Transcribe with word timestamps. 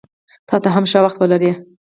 تاته 0.47 0.69
هم 0.75 0.85
ښه 0.91 0.99
وخت 1.05 1.17
ولرې! 1.19 1.51